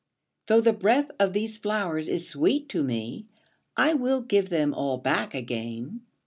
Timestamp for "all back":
4.73-5.35